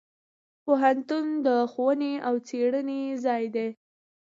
[0.63, 3.69] پوهنتون د ښوونې او څیړنې ځای دی.